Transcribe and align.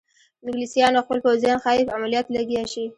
انګلیسیانو 0.45 1.03
خپل 1.05 1.17
پوځیان 1.25 1.57
ښایي 1.63 1.83
په 1.87 1.93
عملیاتو 1.97 2.35
لګیا 2.37 2.63
شي. 2.71 2.83